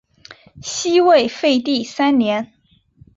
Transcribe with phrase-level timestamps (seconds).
[0.63, 2.51] 西魏废帝三年。